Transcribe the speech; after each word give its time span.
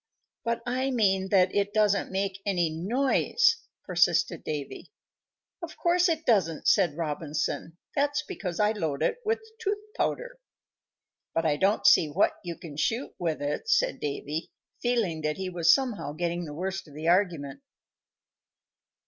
"But 0.43 0.63
I 0.65 0.89
mean 0.89 1.29
that 1.29 1.53
it 1.53 1.75
doesn't 1.75 2.11
make 2.11 2.41
any 2.43 2.71
noise," 2.71 3.57
persisted 3.83 4.43
Davy. 4.43 4.89
"Of 5.61 5.77
course 5.77 6.09
it 6.09 6.25
doesn't," 6.25 6.67
said 6.67 6.97
Robinson. 6.97 7.77
"That's 7.95 8.23
because 8.27 8.59
I 8.59 8.71
load 8.71 9.03
it 9.03 9.19
with 9.23 9.41
tooth 9.59 9.77
powder." 9.95 10.39
"But 11.35 11.45
I 11.45 11.55
don't 11.55 11.85
see 11.85 12.07
what 12.09 12.33
you 12.43 12.57
can 12.57 12.77
shoot 12.77 13.13
with 13.19 13.43
it," 13.43 13.69
said 13.69 13.99
Davy, 13.99 14.49
feeling 14.81 15.21
that 15.21 15.37
he 15.37 15.51
was 15.51 15.71
somehow 15.71 16.13
getting 16.13 16.45
the 16.45 16.55
worst 16.55 16.87
of 16.87 16.95
the 16.95 17.07
argument. 17.07 17.61